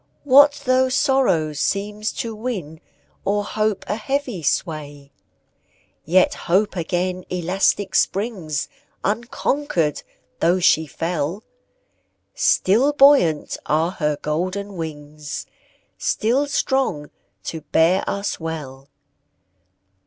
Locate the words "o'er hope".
3.23-3.85